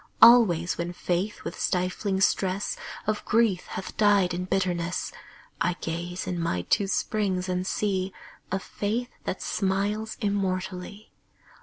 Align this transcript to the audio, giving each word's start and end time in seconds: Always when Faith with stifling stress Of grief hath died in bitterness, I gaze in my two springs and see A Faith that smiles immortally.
Always 0.19 0.79
when 0.79 0.93
Faith 0.93 1.43
with 1.43 1.59
stifling 1.59 2.21
stress 2.21 2.75
Of 3.05 3.23
grief 3.23 3.67
hath 3.67 3.95
died 3.97 4.33
in 4.33 4.45
bitterness, 4.45 5.11
I 5.61 5.73
gaze 5.79 6.25
in 6.25 6.39
my 6.39 6.63
two 6.63 6.87
springs 6.87 7.47
and 7.47 7.67
see 7.67 8.11
A 8.51 8.57
Faith 8.57 9.11
that 9.25 9.43
smiles 9.43 10.17
immortally. 10.19 11.11